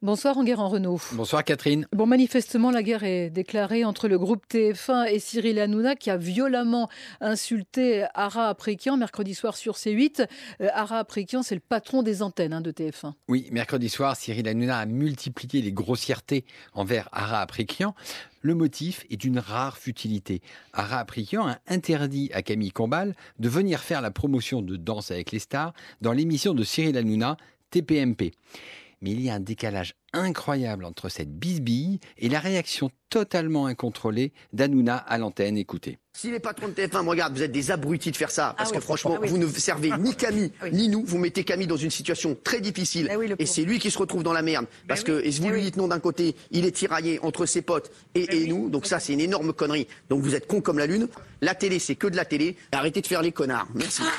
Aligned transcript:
Bonsoir 0.00 0.38
Enguerrand 0.38 0.68
Renault. 0.68 1.00
Bonsoir 1.14 1.42
Catherine. 1.42 1.88
Bon, 1.92 2.06
manifestement, 2.06 2.70
la 2.70 2.84
guerre 2.84 3.02
est 3.02 3.30
déclarée 3.30 3.84
entre 3.84 4.06
le 4.06 4.16
groupe 4.16 4.44
TF1 4.48 5.08
et 5.08 5.18
Cyril 5.18 5.58
Hanouna 5.58 5.96
qui 5.96 6.08
a 6.08 6.16
violemment 6.16 6.88
insulté 7.20 8.06
Ara 8.14 8.48
Aprikian 8.48 8.96
mercredi 8.96 9.34
soir 9.34 9.56
sur 9.56 9.74
C8. 9.74 10.28
Euh, 10.60 10.68
Ara 10.72 10.98
Aprikian, 11.00 11.42
c'est 11.42 11.56
le 11.56 11.60
patron 11.60 12.04
des 12.04 12.22
antennes 12.22 12.52
hein, 12.52 12.60
de 12.60 12.70
TF1. 12.70 13.14
Oui, 13.26 13.48
mercredi 13.50 13.88
soir, 13.88 14.14
Cyril 14.14 14.46
Hanouna 14.46 14.78
a 14.78 14.86
multiplié 14.86 15.62
les 15.62 15.72
grossièretés 15.72 16.44
envers 16.74 17.08
Ara 17.10 17.40
Aprikian. 17.40 17.96
Le 18.40 18.54
motif 18.54 19.04
est 19.10 19.16
d'une 19.16 19.40
rare 19.40 19.78
futilité. 19.78 20.42
Ara 20.74 21.00
Aprikian 21.00 21.48
a 21.48 21.58
interdit 21.66 22.30
à 22.32 22.42
Camille 22.42 22.70
Combal 22.70 23.16
de 23.40 23.48
venir 23.48 23.80
faire 23.80 24.00
la 24.00 24.12
promotion 24.12 24.62
de 24.62 24.76
Danse 24.76 25.10
avec 25.10 25.32
les 25.32 25.40
stars 25.40 25.72
dans 26.02 26.12
l'émission 26.12 26.54
de 26.54 26.62
Cyril 26.62 26.96
Hanouna, 26.96 27.36
TPMP 27.72 28.32
mais 29.00 29.12
il 29.12 29.20
y 29.20 29.30
a 29.30 29.34
un 29.34 29.40
décalage 29.40 29.94
incroyable 30.12 30.84
entre 30.84 31.08
cette 31.08 31.32
bisbille 31.32 32.00
et 32.16 32.28
la 32.28 32.40
réaction 32.40 32.90
totalement 33.10 33.66
incontrôlée 33.66 34.32
d'Anouna 34.52 34.96
à 34.96 35.18
l'antenne. 35.18 35.56
Écoutez. 35.56 35.98
Si 36.12 36.30
les 36.30 36.40
patrons 36.40 36.68
de 36.68 36.72
TF1 36.72 37.04
me 37.04 37.10
regardent, 37.10 37.36
vous 37.36 37.42
êtes 37.42 37.52
des 37.52 37.70
abrutis 37.70 38.10
de 38.10 38.16
faire 38.16 38.30
ça. 38.30 38.54
Parce 38.58 38.70
ah 38.72 38.76
que 38.76 38.80
franchement, 38.80 39.18
ah 39.22 39.26
vous 39.26 39.38
ne 39.38 39.46
servez 39.46 39.92
ni 39.98 40.14
Camille, 40.16 40.50
ah 40.60 40.68
ni 40.70 40.88
nous. 40.88 41.04
Vous 41.06 41.16
mettez 41.16 41.44
Camille 41.44 41.68
dans 41.68 41.76
une 41.76 41.90
situation 41.90 42.36
très 42.42 42.60
difficile. 42.60 43.08
et 43.38 43.46
c'est 43.46 43.62
lui 43.62 43.78
qui 43.78 43.90
se 43.90 43.98
retrouve 43.98 44.24
dans 44.24 44.32
la 44.32 44.42
merde. 44.42 44.66
Parce 44.88 45.04
que, 45.04 45.24
et 45.24 45.30
vous 45.30 45.48
lui 45.50 45.62
dites 45.62 45.76
non 45.76 45.88
d'un 45.88 46.00
côté, 46.00 46.34
il 46.50 46.66
est 46.66 46.72
tiraillé 46.72 47.20
entre 47.22 47.46
ses 47.46 47.62
potes 47.62 47.92
et, 48.14 48.46
nous. 48.46 48.68
Donc 48.68 48.86
ça, 48.86 48.98
c'est 48.98 49.12
une 49.12 49.20
énorme 49.20 49.52
connerie. 49.52 49.86
Donc 50.10 50.22
vous 50.22 50.34
êtes 50.34 50.46
con 50.46 50.60
comme 50.60 50.78
la 50.78 50.86
lune. 50.86 51.08
La 51.40 51.54
télé, 51.54 51.78
c'est 51.78 51.94
que 51.94 52.08
de 52.08 52.16
la 52.16 52.24
télé. 52.24 52.56
Arrêtez 52.72 53.00
de 53.00 53.06
faire 53.06 53.22
les 53.22 53.32
connards. 53.32 53.68
Merci. 53.74 54.02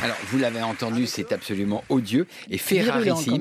Alors, 0.00 0.16
vous 0.30 0.38
l'avez 0.38 0.62
entendu, 0.62 1.06
c'est 1.06 1.32
absolument 1.32 1.84
odieux. 1.88 2.26
Et 2.50 2.58
fait 2.58 2.82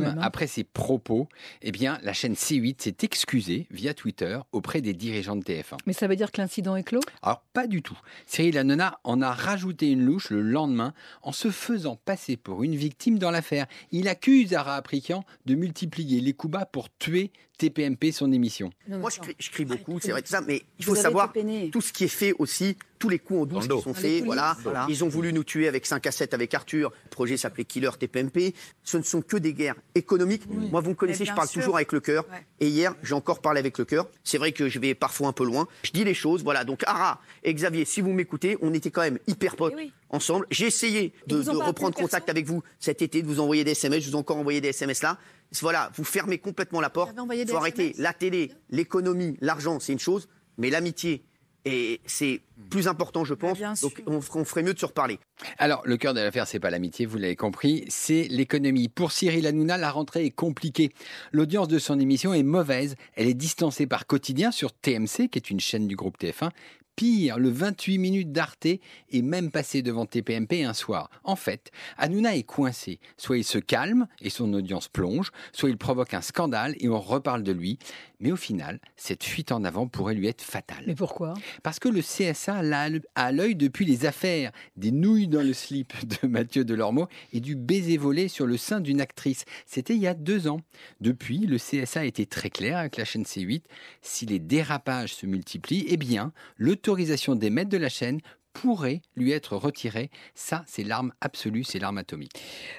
hein. 0.07 0.21
après 0.21 0.47
ces 0.47 0.63
propos, 0.63 1.27
eh 1.61 1.71
bien, 1.71 1.99
la 2.03 2.13
chaîne 2.13 2.33
C8 2.33 2.81
s'est 2.81 2.97
excusée 3.01 3.67
via 3.71 3.93
Twitter 3.93 4.39
auprès 4.51 4.81
des 4.81 4.93
dirigeants 4.93 5.35
de 5.35 5.43
TF1. 5.43 5.77
Mais 5.85 5.93
ça 5.93 6.07
veut 6.07 6.15
dire 6.15 6.31
que 6.31 6.41
l'incident 6.41 6.75
est 6.75 6.83
clos? 6.83 7.01
Alors, 7.21 7.43
pas 7.53 7.67
du 7.67 7.81
tout. 7.81 7.97
Cyril 8.25 8.57
Hanouna 8.57 8.99
en 9.03 9.21
a 9.21 9.31
rajouté 9.31 9.91
une 9.91 10.03
louche 10.03 10.29
le 10.29 10.41
lendemain 10.41 10.93
en 11.21 11.31
se 11.31 11.51
faisant 11.51 11.95
passer 11.95 12.37
pour 12.37 12.63
une 12.63 12.75
victime 12.75 13.19
dans 13.19 13.31
l'affaire. 13.31 13.67
Il 13.91 14.07
accuse 14.07 14.53
Ara 14.53 14.75
Aprikian 14.75 15.23
de 15.45 15.55
multiplier 15.55 16.21
les 16.21 16.33
coups 16.33 16.53
bas 16.53 16.65
pour 16.65 16.89
tuer 16.97 17.31
TPMP, 17.57 18.11
son 18.11 18.31
émission. 18.31 18.69
Moi, 18.87 19.09
je 19.39 19.49
crie, 19.49 19.65
beaucoup, 19.65 19.99
c'est 19.99 20.11
vrai 20.11 20.21
tout 20.21 20.29
ça, 20.29 20.41
mais 20.41 20.61
il 20.79 20.85
faut 20.85 20.95
savoir 20.95 21.33
tout 21.71 21.81
ce 21.81 21.91
qui 21.91 22.03
est 22.03 22.07
fait 22.07 22.33
aussi, 22.37 22.77
tous 22.99 23.09
les 23.09 23.19
coups 23.19 23.41
en 23.41 23.45
douce 23.45 23.67
qui 23.67 23.81
sont 23.81 23.93
faits. 23.93 24.23
Voilà. 24.25 24.57
Ils 24.89 25.03
ont 25.03 25.07
voulu 25.07 25.33
nous 25.33 25.43
tuer 25.43 25.67
avec 25.67 25.85
5 25.85 26.05
à 26.07 26.11
7 26.11 26.33
avec 26.33 26.53
Arthur. 26.53 26.91
Le 27.05 27.09
projet 27.09 27.37
s'appelait 27.37 27.65
Killer 27.65 27.91
TPMP. 27.99 28.53
Ce 28.83 28.97
ne 28.97 29.03
sont 29.03 29.21
que 29.21 29.37
des 29.37 29.53
guerres 29.53 29.75
économiques. 29.95 30.43
Moi, 30.49 30.81
vous 30.81 30.91
me 30.91 30.95
connaissez, 30.95 31.25
je 31.25 31.33
parle 31.33 31.49
toujours 31.49 31.75
avec 31.75 31.91
le 31.91 31.99
cœur. 31.99 32.25
Et 32.59 32.67
hier, 32.67 32.95
j'ai 33.03 33.13
encore 33.13 33.41
parlé 33.41 33.59
avec 33.59 33.77
le 33.77 33.85
cœur. 33.85 34.07
C'est 34.23 34.37
vrai 34.37 34.51
que 34.51 34.69
je 34.69 34.79
vais 34.79 34.95
parfois 34.95 35.27
un 35.27 35.33
peu 35.33 35.45
loin. 35.45 35.67
Je 35.83 35.91
dis 35.91 36.03
les 36.03 36.13
choses. 36.13 36.43
Voilà. 36.43 36.63
Donc, 36.63 36.83
Ara 36.85 37.21
et 37.43 37.53
Xavier, 37.53 37.85
si 37.85 38.01
vous 38.01 38.13
m'écoutez, 38.13 38.57
on 38.61 38.73
était 38.73 38.91
quand 38.91 39.01
même 39.01 39.19
hyper 39.27 39.55
potes 39.55 39.73
eh 39.79 39.91
ensemble. 40.09 40.47
J'ai 40.49 40.67
essayé 40.67 41.13
de, 41.27 41.41
de 41.41 41.49
reprendre 41.49 41.95
contact 41.95 42.29
avec 42.29 42.45
vous 42.45 42.63
cet 42.79 43.01
été, 43.01 43.21
de 43.21 43.27
vous 43.27 43.39
envoyer 43.39 43.63
des 43.63 43.71
SMS. 43.71 44.03
Je 44.03 44.09
vous 44.09 44.15
ai 44.15 44.19
encore 44.19 44.37
envoyé 44.37 44.61
des 44.61 44.69
SMS 44.69 45.01
là 45.01 45.17
voilà, 45.61 45.91
vous 45.95 46.03
fermez 46.03 46.37
complètement 46.37 46.81
la 46.81 46.89
porte. 46.89 47.15
Il 47.33 47.47
faut 47.47 47.57
arrêter 47.57 47.93
la 47.97 48.13
télé, 48.13 48.51
l'économie, 48.69 49.37
l'argent, 49.41 49.79
c'est 49.79 49.93
une 49.93 49.99
chose, 49.99 50.27
mais 50.57 50.69
l'amitié, 50.69 51.23
et 51.67 51.99
c'est 52.05 52.41
plus 52.69 52.87
important, 52.87 53.25
je 53.25 53.33
pense. 53.33 53.81
Donc, 53.81 54.01
on, 54.07 54.21
ferait 54.21 54.63
mieux 54.63 54.73
de 54.73 54.79
se 54.79 54.85
reparler. 54.85 55.19
Alors, 55.57 55.81
le 55.85 55.97
cœur 55.97 56.13
de 56.13 56.21
l'affaire, 56.21 56.47
c'est 56.47 56.59
pas 56.59 56.69
l'amitié, 56.69 57.05
vous 57.05 57.17
l'avez 57.17 57.35
compris, 57.35 57.83
c'est 57.89 58.27
l'économie. 58.29 58.87
Pour 58.87 59.11
Cyril 59.11 59.45
Hanouna, 59.45 59.77
la 59.77 59.91
rentrée 59.91 60.25
est 60.25 60.31
compliquée. 60.31 60.91
L'audience 61.33 61.67
de 61.67 61.77
son 61.77 61.99
émission 61.99 62.33
est 62.33 62.43
mauvaise. 62.43 62.95
Elle 63.15 63.27
est 63.27 63.33
distancée 63.33 63.85
par 63.85 64.07
quotidien 64.07 64.51
sur 64.51 64.71
TMC, 64.71 65.27
qui 65.29 65.37
est 65.37 65.49
une 65.49 65.59
chaîne 65.59 65.87
du 65.87 65.97
groupe 65.97 66.17
TF1, 66.17 66.51
Pire, 66.97 67.37
le 67.37 67.49
28 67.49 67.99
minutes 67.99 68.31
d'Arte 68.31 68.65
est 68.65 69.21
même 69.21 69.51
passé 69.51 69.83
devant 69.83 70.07
TPMP 70.07 70.63
un 70.63 70.73
soir. 70.73 71.11
En 71.23 71.35
fait, 71.35 71.69
Hanouna 71.99 72.35
est 72.35 72.41
coincé. 72.41 72.99
Soit 73.17 73.37
il 73.37 73.43
se 73.43 73.59
calme 73.59 74.07
et 74.19 74.31
son 74.31 74.51
audience 74.53 74.87
plonge, 74.87 75.31
soit 75.51 75.69
il 75.69 75.77
provoque 75.77 76.15
un 76.15 76.21
scandale 76.21 76.73
et 76.79 76.89
on 76.89 76.99
reparle 76.99 77.43
de 77.43 77.51
lui. 77.51 77.77
Mais 78.19 78.31
au 78.31 78.35
final, 78.35 78.79
cette 78.95 79.23
fuite 79.23 79.51
en 79.51 79.63
avant 79.63 79.85
pourrait 79.85 80.15
lui 80.15 80.25
être 80.25 80.41
fatale. 80.41 80.85
Mais 80.87 80.95
pourquoi? 80.95 81.35
Parce 81.61 81.77
que 81.77 81.87
le 81.87 82.01
CSA 82.01 82.63
l'a 82.63 82.89
à 83.13 83.31
l'œil 83.31 83.55
depuis 83.55 83.85
les 83.85 84.07
affaires 84.07 84.51
des 84.75 84.89
nouilles 84.89 85.27
dans 85.27 85.43
le 85.43 85.53
slip 85.53 85.93
de 86.23 86.27
Mathieu 86.27 86.65
Delormeau 86.65 87.07
et 87.31 87.41
du 87.41 87.55
baiser 87.55 87.97
volé 87.97 88.27
sur 88.27 88.47
le 88.47 88.57
sein 88.57 88.79
d'une 88.79 89.01
actrice. 89.01 89.45
C'était 89.67 89.93
il 89.93 90.01
y 90.01 90.07
a 90.07 90.15
deux 90.15 90.47
ans. 90.47 90.61
Depuis, 90.99 91.45
le 91.45 91.57
CSA 91.57 91.99
a 91.99 92.05
été 92.05 92.25
très 92.25 92.49
clair 92.49 92.79
avec 92.79 92.97
la 92.97 93.05
chaîne 93.05 93.21
C8. 93.21 93.61
Si 94.01 94.25
les 94.25 94.39
dérapages 94.39 95.13
se 95.13 95.27
multiplient, 95.27 95.85
eh 95.87 95.97
bien, 95.97 96.33
le 96.55 96.75
l'autorisation 96.87 97.35
d'émettre 97.35 97.69
de 97.69 97.77
la 97.77 97.89
chaîne 97.89 98.21
pourrait 98.53 99.01
lui 99.17 99.33
être 99.33 99.57
retirée. 99.57 100.09
Ça, 100.35 100.63
c'est 100.67 100.85
l'arme 100.85 101.11
absolue, 101.19 101.65
c'est 101.65 101.79
l'arme 101.79 101.97
atomique. 101.97 102.31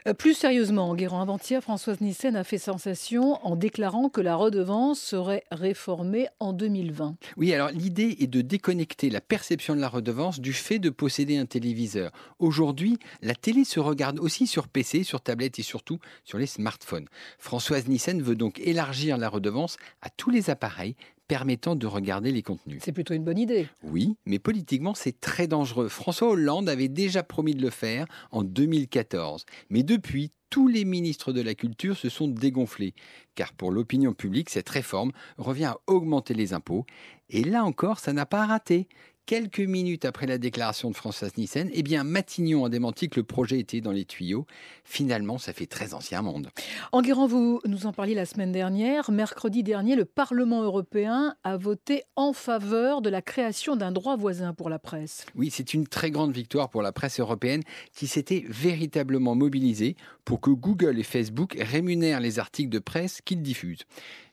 Euh, 0.08 0.14
plus 0.14 0.32
sérieusement, 0.32 0.94
Guérand 0.94 1.20
avant-hier, 1.20 1.62
Françoise 1.62 2.00
Nissen 2.00 2.34
a 2.34 2.42
fait 2.42 2.56
sensation 2.56 3.38
en 3.46 3.54
déclarant 3.54 4.08
que 4.08 4.22
la 4.22 4.34
redevance 4.34 4.98
serait 4.98 5.44
réformée 5.52 6.26
en 6.40 6.54
2020. 6.54 7.16
Oui, 7.36 7.52
alors 7.52 7.68
l'idée 7.68 8.16
est 8.18 8.26
de 8.26 8.40
déconnecter 8.40 9.10
la 9.10 9.20
perception 9.20 9.76
de 9.76 9.80
la 9.80 9.88
redevance 9.88 10.40
du 10.40 10.54
fait 10.54 10.78
de 10.78 10.88
posséder 10.88 11.36
un 11.36 11.46
téléviseur. 11.46 12.10
Aujourd'hui, 12.38 12.98
la 13.20 13.34
télé 13.34 13.64
se 13.64 13.78
regarde 13.78 14.18
aussi 14.18 14.46
sur 14.46 14.68
PC, 14.68 15.04
sur 15.04 15.20
tablette 15.20 15.58
et 15.58 15.62
surtout 15.62 15.98
sur 16.24 16.38
les 16.38 16.46
smartphones. 16.46 17.06
Françoise 17.38 17.86
Nissen 17.86 18.22
veut 18.22 18.36
donc 18.36 18.58
élargir 18.58 19.18
la 19.18 19.28
redevance 19.28 19.76
à 20.00 20.08
tous 20.08 20.30
les 20.30 20.48
appareils 20.48 20.96
permettant 21.28 21.76
de 21.76 21.86
regarder 21.86 22.32
les 22.32 22.42
contenus. 22.42 22.80
C'est 22.82 22.92
plutôt 22.92 23.14
une 23.14 23.24
bonne 23.24 23.38
idée. 23.38 23.68
Oui, 23.84 24.16
mais 24.26 24.38
politiquement, 24.38 24.94
c'est 24.94 25.20
très 25.20 25.46
dangereux. 25.46 25.88
François 25.88 26.30
Hollande 26.30 26.68
avait 26.68 26.88
déjà 26.88 27.22
promis 27.22 27.54
de 27.54 27.62
le 27.62 27.70
faire 27.70 28.06
en 28.30 28.42
2014. 28.42 29.44
Mais 29.70 29.82
depuis, 29.82 30.32
tous 30.50 30.66
les 30.66 30.86
ministres 30.86 31.32
de 31.32 31.42
la 31.42 31.54
Culture 31.54 31.96
se 31.96 32.08
sont 32.08 32.28
dégonflés, 32.28 32.94
car 33.34 33.52
pour 33.52 33.70
l'opinion 33.70 34.14
publique, 34.14 34.48
cette 34.48 34.68
réforme 34.68 35.12
revient 35.36 35.66
à 35.66 35.78
augmenter 35.86 36.32
les 36.32 36.54
impôts. 36.54 36.86
Et 37.28 37.44
là 37.44 37.64
encore, 37.64 37.98
ça 37.98 38.14
n'a 38.14 38.24
pas 38.24 38.46
raté, 38.46 38.88
Quelques 39.28 39.60
minutes 39.60 40.06
après 40.06 40.24
la 40.26 40.38
déclaration 40.38 40.88
de 40.88 40.96
Françoise 40.96 41.36
Nissen, 41.36 41.68
eh 41.74 41.82
bien 41.82 42.02
Matignon 42.02 42.64
a 42.64 42.70
démenti 42.70 43.10
que 43.10 43.20
le 43.20 43.24
projet 43.24 43.58
était 43.58 43.82
dans 43.82 43.92
les 43.92 44.06
tuyaux. 44.06 44.46
Finalement, 44.84 45.36
ça 45.36 45.52
fait 45.52 45.66
très 45.66 45.92
ancien 45.92 46.22
monde. 46.22 46.48
Enguerrand, 46.92 47.26
vous 47.26 47.60
nous 47.66 47.84
en 47.84 47.92
parliez 47.92 48.14
la 48.14 48.24
semaine 48.24 48.52
dernière. 48.52 49.10
Mercredi 49.10 49.62
dernier, 49.62 49.96
le 49.96 50.06
Parlement 50.06 50.62
européen 50.62 51.34
a 51.44 51.58
voté 51.58 52.04
en 52.16 52.32
faveur 52.32 53.02
de 53.02 53.10
la 53.10 53.20
création 53.20 53.76
d'un 53.76 53.92
droit 53.92 54.16
voisin 54.16 54.54
pour 54.54 54.70
la 54.70 54.78
presse. 54.78 55.26
Oui, 55.34 55.50
c'est 55.52 55.74
une 55.74 55.86
très 55.86 56.10
grande 56.10 56.32
victoire 56.32 56.70
pour 56.70 56.80
la 56.80 56.92
presse 56.92 57.20
européenne 57.20 57.64
qui 57.92 58.06
s'était 58.06 58.46
véritablement 58.48 59.34
mobilisée 59.34 59.96
pour 60.24 60.40
que 60.40 60.50
Google 60.50 60.98
et 60.98 61.02
Facebook 61.02 61.54
rémunèrent 61.60 62.20
les 62.20 62.38
articles 62.38 62.70
de 62.70 62.78
presse 62.78 63.20
qu'ils 63.22 63.42
diffusent. 63.42 63.84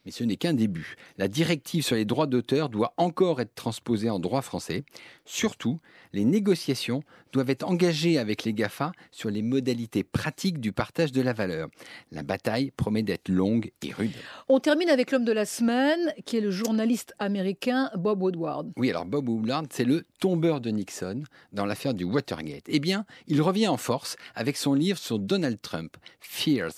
Mais 0.05 0.11
ce 0.11 0.23
n'est 0.23 0.35
qu'un 0.35 0.53
début. 0.53 0.95
La 1.17 1.27
directive 1.27 1.83
sur 1.83 1.95
les 1.95 2.05
droits 2.05 2.27
d'auteur 2.27 2.69
doit 2.69 2.93
encore 2.97 3.41
être 3.41 3.55
transposée 3.55 4.09
en 4.09 4.19
droit 4.19 4.41
français. 4.41 4.83
Surtout, 5.25 5.79
les 6.13 6.25
négociations 6.25 7.01
doivent 7.33 7.49
être 7.49 7.67
engagées 7.67 8.17
avec 8.17 8.43
les 8.43 8.53
GAFA 8.53 8.93
sur 9.11 9.29
les 9.29 9.41
modalités 9.41 10.03
pratiques 10.03 10.59
du 10.59 10.71
partage 10.71 11.11
de 11.11 11.21
la 11.21 11.33
valeur. 11.33 11.67
La 12.11 12.23
bataille 12.23 12.71
promet 12.71 13.03
d'être 13.03 13.29
longue 13.29 13.71
et 13.81 13.91
rude. 13.91 14.13
On 14.47 14.59
termine 14.59 14.89
avec 14.89 15.11
l'homme 15.11 15.25
de 15.25 15.31
la 15.33 15.45
semaine, 15.45 16.13
qui 16.25 16.37
est 16.37 16.41
le 16.41 16.51
journaliste 16.51 17.13
américain 17.19 17.89
Bob 17.97 18.21
Woodward. 18.21 18.71
Oui, 18.77 18.89
alors 18.89 19.05
Bob 19.05 19.27
Woodward, 19.27 19.67
c'est 19.71 19.83
le 19.83 20.05
tombeur 20.19 20.61
de 20.61 20.69
Nixon 20.69 21.23
dans 21.51 21.65
l'affaire 21.65 21.93
du 21.93 22.03
Watergate. 22.03 22.63
Eh 22.67 22.79
bien, 22.79 23.05
il 23.27 23.41
revient 23.41 23.67
en 23.67 23.77
force 23.77 24.15
avec 24.35 24.55
son 24.55 24.73
livre 24.73 24.97
sur 24.97 25.19
Donald 25.19 25.59
Trump, 25.61 25.97
Fears. 26.21 26.71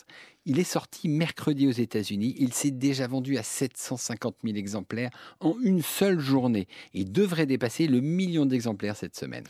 Il 0.50 0.60
est 0.60 0.64
sorti 0.64 1.10
mercredi 1.10 1.68
aux 1.68 1.72
États-Unis. 1.72 2.34
Il 2.40 2.54
s'est 2.54 2.72
déjà 2.72 3.06
vendu 3.06 3.38
à 3.38 3.44
750 3.44 4.38
000 4.46 4.56
exemplaires 4.56 5.10
en 5.42 5.56
une 5.62 5.82
seule 5.82 6.20
journée. 6.20 6.70
Il 6.94 7.12
devrait 7.12 7.46
dépasser 7.46 7.86
le 7.86 8.00
million 8.00 8.46
d'exemplaires 8.46 8.96
cette 8.96 9.18
semaine. 9.18 9.44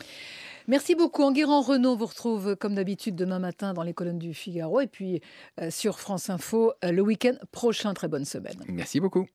Merci 0.66 0.96
beaucoup. 0.96 1.22
Enguerrand 1.22 1.62
Renault 1.62 1.96
vous 1.96 2.06
retrouve 2.06 2.56
comme 2.56 2.74
d'habitude 2.74 3.14
demain 3.14 3.38
matin 3.38 3.72
dans 3.74 3.84
les 3.84 3.94
colonnes 3.94 4.18
du 4.18 4.34
Figaro 4.34 4.80
et 4.80 4.86
puis 4.88 5.22
euh, 5.60 5.70
sur 5.70 6.00
France 6.00 6.30
Info 6.30 6.72
euh, 6.84 6.90
le 6.90 7.00
week-end 7.00 7.34
prochain. 7.52 7.94
Très 7.94 8.08
bonne 8.08 8.26
semaine. 8.26 8.56
Merci 8.68 8.98
beaucoup. 9.00 9.26